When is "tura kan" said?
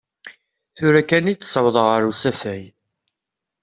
0.75-1.31